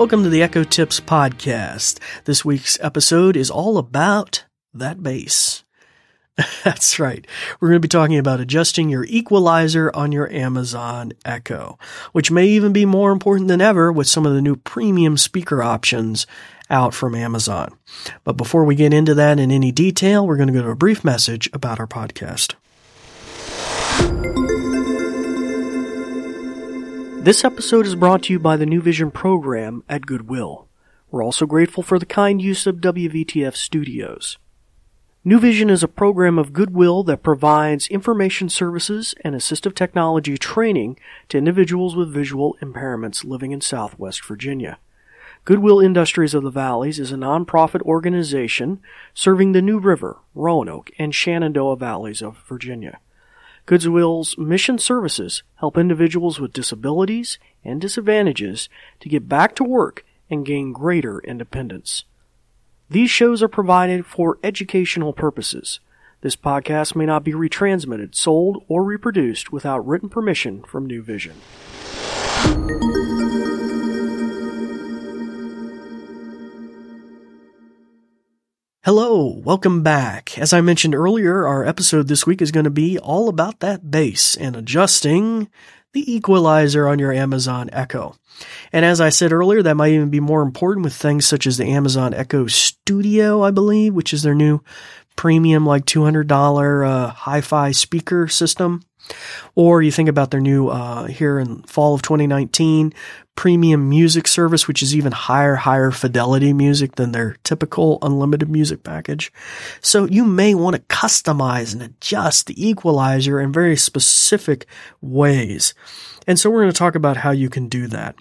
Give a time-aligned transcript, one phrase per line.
[0.00, 1.98] Welcome to the Echo Tips Podcast.
[2.24, 5.62] This week's episode is all about that bass.
[6.64, 7.26] That's right.
[7.60, 11.78] We're going to be talking about adjusting your equalizer on your Amazon Echo,
[12.12, 15.62] which may even be more important than ever with some of the new premium speaker
[15.62, 16.26] options
[16.70, 17.76] out from Amazon.
[18.24, 20.74] But before we get into that in any detail, we're going to go to a
[20.74, 22.54] brief message about our podcast.
[27.20, 30.68] This episode is brought to you by the New Vision program at Goodwill.
[31.10, 34.38] We're also grateful for the kind use of WVTF Studios.
[35.22, 40.98] New Vision is a program of Goodwill that provides information services and assistive technology training
[41.28, 44.78] to individuals with visual impairments living in Southwest Virginia.
[45.44, 48.80] Goodwill Industries of the Valleys is a nonprofit organization
[49.12, 52.98] serving the New River, Roanoke, and Shenandoah Valleys of Virginia.
[53.66, 58.68] Goodwill's mission services help individuals with disabilities and disadvantages
[59.00, 62.04] to get back to work and gain greater independence.
[62.88, 65.80] These shows are provided for educational purposes.
[66.22, 71.36] This podcast may not be retransmitted, sold, or reproduced without written permission from New Vision.
[78.92, 80.36] Hello, welcome back.
[80.36, 83.88] As I mentioned earlier, our episode this week is going to be all about that
[83.88, 85.48] bass and adjusting
[85.92, 88.16] the equalizer on your Amazon Echo.
[88.72, 91.56] And as I said earlier, that might even be more important with things such as
[91.56, 94.60] the Amazon Echo Studio, I believe, which is their new
[95.14, 98.82] premium, like $200 uh, hi-fi speaker system.
[99.54, 102.92] Or you think about their new, uh, here in fall of 2019,
[103.36, 108.82] premium music service, which is even higher, higher fidelity music than their typical unlimited music
[108.82, 109.32] package.
[109.80, 114.66] So you may want to customize and adjust the equalizer in very specific
[115.00, 115.74] ways.
[116.26, 118.16] And so we're going to talk about how you can do that.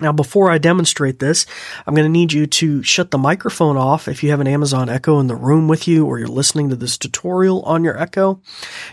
[0.00, 1.46] Now, before I demonstrate this,
[1.86, 4.88] I'm going to need you to shut the microphone off if you have an Amazon
[4.88, 8.40] Echo in the room with you or you're listening to this tutorial on your Echo.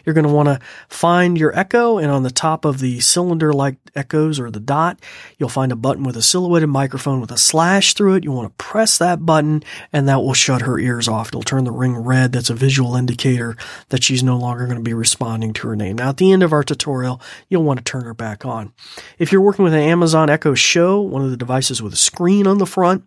[0.05, 0.59] You're going to want to
[0.89, 4.99] find your Echo and on the top of the cylinder like Echoes or the dot,
[5.37, 8.23] you'll find a button with a silhouetted microphone with a slash through it.
[8.23, 11.29] You want to press that button and that will shut her ears off.
[11.29, 12.31] It'll turn the ring red.
[12.31, 13.55] That's a visual indicator
[13.89, 15.97] that she's no longer going to be responding to her name.
[15.97, 18.73] Now, at the end of our tutorial, you'll want to turn her back on.
[19.17, 22.47] If you're working with an Amazon Echo Show, one of the devices with a screen
[22.47, 23.03] on the front.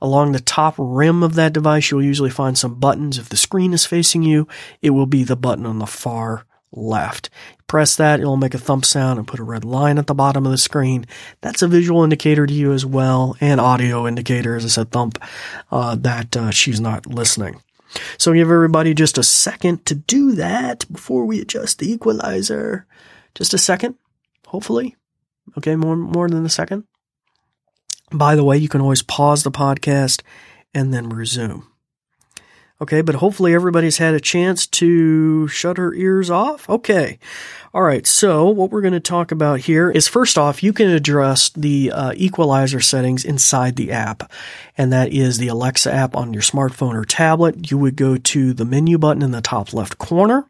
[0.00, 3.18] Along the top rim of that device, you'll usually find some buttons.
[3.18, 4.48] If the screen is facing you,
[4.82, 7.30] it will be the button on the far left.
[7.66, 10.44] Press that, it'll make a thump sound and put a red line at the bottom
[10.44, 11.06] of the screen.
[11.40, 15.18] That's a visual indicator to you as well, and audio indicator, as I said, thump,
[15.70, 17.60] uh, that uh, she's not listening.
[18.18, 22.86] So give everybody just a second to do that before we adjust the equalizer.
[23.34, 23.94] Just a second,
[24.46, 24.96] hopefully.
[25.56, 26.84] Okay, more more than a second.
[28.14, 30.22] By the way, you can always pause the podcast
[30.72, 31.66] and then resume.
[32.80, 36.68] Okay, but hopefully everybody's had a chance to shut her ears off.
[36.68, 37.18] Okay.
[37.72, 38.06] All right.
[38.06, 41.90] So what we're going to talk about here is first off, you can adjust the
[41.90, 44.30] uh, equalizer settings inside the app.
[44.76, 47.70] And that is the Alexa app on your smartphone or tablet.
[47.70, 50.48] You would go to the menu button in the top left corner.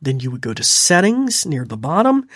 [0.00, 2.26] Then you would go to settings near the bottom.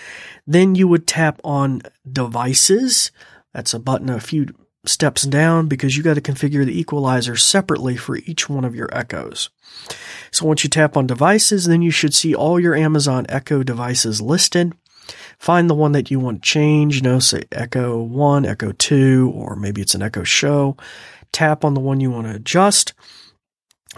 [0.47, 3.11] Then you would tap on devices.
[3.53, 4.49] That's a button a few
[4.89, 8.89] steps down because you got to configure the equalizer separately for each one of your
[8.93, 9.51] Echoes.
[10.31, 14.21] So once you tap on devices, then you should see all your Amazon Echo devices
[14.21, 14.75] listed.
[15.39, 19.33] Find the one that you want to change, you know, say Echo 1, Echo 2,
[19.35, 20.77] or maybe it's an Echo Show.
[21.33, 22.93] Tap on the one you want to adjust.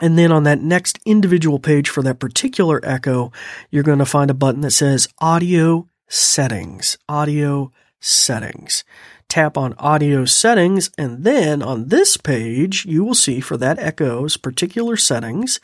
[0.01, 3.33] And then on that next individual page for that particular Echo,
[3.71, 6.99] you're going to find a button that says Audio Settings.
[7.09, 13.57] Audio Settings tap on audio settings, and then on this page, you will see for
[13.57, 15.61] that echo's particular settings,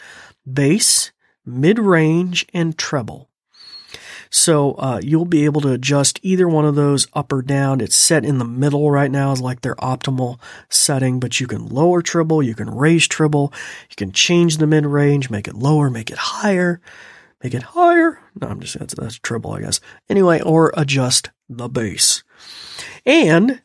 [0.50, 1.12] bass,
[1.46, 3.28] mid-range, and treble.
[4.30, 7.80] So uh, you'll be able to adjust either one of those up or down.
[7.80, 11.68] It's set in the middle right now is like their optimal setting, but you can
[11.68, 13.52] lower treble, you can raise treble,
[13.88, 16.80] you can change the mid range, make it lower, make it higher,
[17.44, 18.18] make it higher.
[18.40, 19.80] No, I'm just that's that's treble, I guess.
[20.08, 22.23] Anyway, or adjust the bass.
[23.06, 23.60] And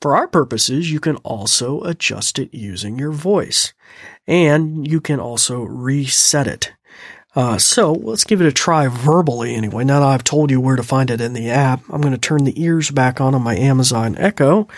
[0.00, 3.72] for our purposes, you can also adjust it using your voice.
[4.26, 6.72] And you can also reset it.
[7.34, 9.84] Uh, so let's give it a try verbally anyway.
[9.84, 12.18] Now that I've told you where to find it in the app, I'm going to
[12.18, 14.68] turn the ears back on on my Amazon Echo.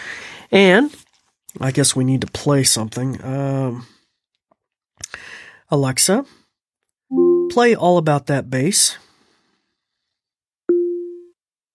[0.51, 0.95] And
[1.61, 3.23] I guess we need to play something.
[3.25, 3.87] Um,
[5.71, 6.25] Alexa,
[7.51, 8.99] play All About That Bass.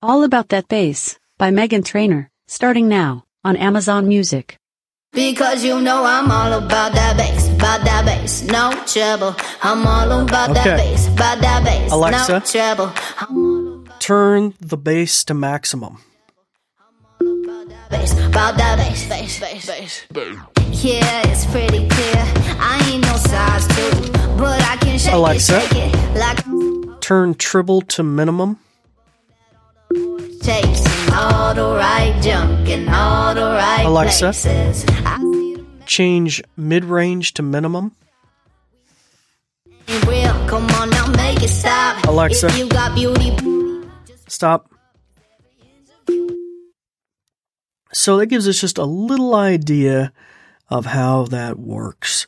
[0.02, 3.24] All About That Bass by Meghan Trainor, starting now.
[3.44, 4.58] on Amazon Music.
[5.12, 9.36] Because you know I'm all about that bass, about that bass, no trouble.
[9.62, 10.78] I'm all about that Okay.
[10.78, 12.32] bass, about that bass, Alexa.
[12.34, 12.92] no trouble.
[13.20, 16.00] I'm all about Turn the bass to maximum.
[17.20, 19.66] that bass, about that bass, bass, bass,
[20.12, 20.34] bass.
[20.84, 22.24] Yeah, it's pretty clear.
[22.58, 24.12] I ain't no size two,
[24.42, 25.58] but I can shake Alexa.
[25.58, 28.58] it, shake it like Turn treble to minimum.
[30.42, 30.85] chasing
[31.46, 34.26] all the right junk in all the right Alexa.
[34.34, 34.84] places.
[35.06, 37.96] I see the Change mid range to minimum.
[39.88, 40.48] man.
[40.50, 42.04] Come on now, make it stop.
[42.06, 42.50] Alexa.
[42.58, 43.32] you got beauty.
[44.28, 44.72] Stop.
[47.94, 50.12] So that gives us just a little idea
[50.70, 52.26] of how that works.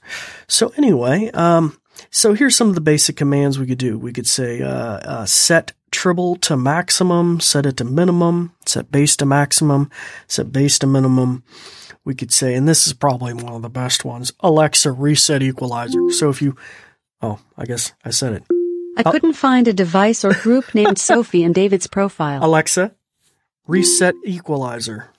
[0.48, 1.76] So anyway, um,
[2.12, 3.98] so here's some of the basic commands we could do.
[3.98, 9.16] We could say uh, uh, set treble to maximum, set it to minimum, set bass
[9.18, 9.90] to maximum,
[10.28, 11.44] set bass to minimum.
[12.04, 16.10] We could say, and this is probably one of the best ones, Alexa reset equalizer.
[16.12, 16.56] So if you,
[17.22, 18.44] oh, I guess I said it.
[18.98, 22.44] I uh, couldn't find a device or group named Sophie in David's profile.
[22.44, 22.96] Alexa,
[23.68, 25.10] reset equalizer.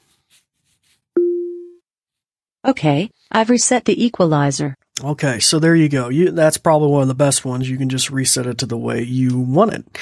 [2.65, 4.75] Okay, I've reset the equalizer.
[5.03, 6.09] Okay, so there you go.
[6.09, 7.71] You, that's probably one of the best ones.
[7.71, 9.99] You can just reset it to the way you want it.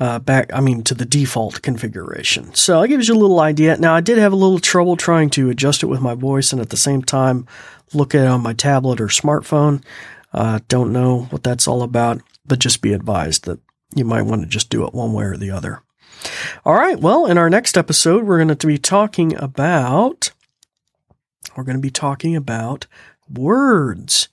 [0.00, 2.52] Uh, back, I mean, to the default configuration.
[2.54, 3.76] So it gives you a little idea.
[3.76, 6.60] Now, I did have a little trouble trying to adjust it with my voice and
[6.60, 7.46] at the same time
[7.92, 9.84] look at it on my tablet or smartphone.
[10.32, 13.60] Uh, don't know what that's all about, but just be advised that
[13.94, 15.80] you might want to just do it one way or the other.
[16.64, 16.98] All right.
[16.98, 20.32] Well, in our next episode, we're going to be talking about,
[21.56, 22.86] we're going to be talking about
[23.32, 24.28] words.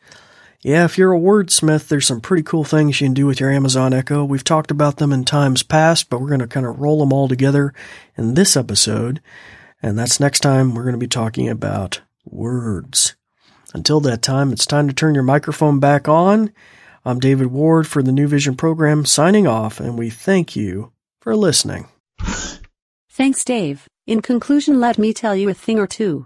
[0.63, 3.49] Yeah, if you're a wordsmith, there's some pretty cool things you can do with your
[3.49, 4.23] Amazon Echo.
[4.23, 7.11] We've talked about them in times past, but we're going to kind of roll them
[7.11, 7.73] all together
[8.15, 9.21] in this episode.
[9.81, 13.15] And that's next time we're going to be talking about words.
[13.73, 16.53] Until that time, it's time to turn your microphone back on.
[17.03, 20.91] I'm David Ward for the New Vision program signing off, and we thank you
[21.21, 21.87] for listening.
[23.09, 23.87] Thanks, Dave.
[24.05, 26.25] In conclusion, let me tell you a thing or two.